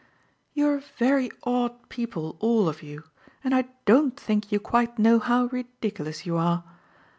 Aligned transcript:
"You're 0.55 0.79
very 0.79 1.29
odd 1.43 1.89
people 1.89 2.35
all 2.39 2.67
of 2.67 2.81
you, 2.81 3.03
and 3.43 3.53
I 3.53 3.65
don't 3.85 4.19
think 4.19 4.51
you 4.51 4.59
quite 4.59 4.97
know 4.97 5.19
how 5.19 5.45
ridiculous 5.51 6.25
you 6.25 6.37
are. 6.37 6.63